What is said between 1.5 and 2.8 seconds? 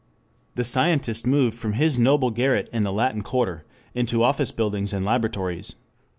from his noble garret